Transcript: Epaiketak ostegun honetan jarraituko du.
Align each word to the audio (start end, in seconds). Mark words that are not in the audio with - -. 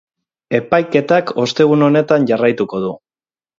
Epaiketak 0.59 1.35
ostegun 1.45 1.87
honetan 1.89 2.27
jarraituko 2.33 2.83
du. 2.89 2.93